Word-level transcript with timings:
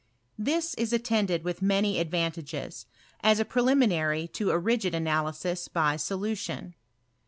This 0.39 0.73
il 0.79 0.95
attended 0.95 1.43
with 1.43 1.61
many 1.61 1.99
advantages, 1.99 2.87
as 3.21 3.39
a 3.39 3.45
preliminary 3.45 4.27
td 4.33 4.51
a 4.51 4.57
rigid 4.57 4.95
analysis 4.95 5.67
by 5.67 5.95
solution. 5.95 6.73